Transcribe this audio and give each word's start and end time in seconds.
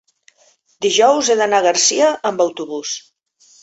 dijous 0.85 1.31
he 1.31 1.37
d'anar 1.43 1.61
a 1.61 1.69
Garcia 1.69 2.11
amb 2.33 2.47
autobús. 2.51 3.01